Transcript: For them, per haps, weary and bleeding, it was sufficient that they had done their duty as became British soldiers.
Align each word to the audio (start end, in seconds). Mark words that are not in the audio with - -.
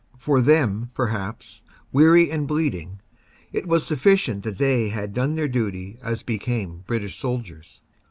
For 0.17 0.41
them, 0.41 0.89
per 0.95 1.09
haps, 1.13 1.61
weary 1.91 2.31
and 2.31 2.47
bleeding, 2.47 3.01
it 3.53 3.67
was 3.67 3.85
sufficient 3.85 4.41
that 4.43 4.57
they 4.57 4.89
had 4.89 5.13
done 5.13 5.35
their 5.35 5.47
duty 5.47 5.99
as 6.01 6.23
became 6.23 6.83
British 6.87 7.19
soldiers. 7.19 7.83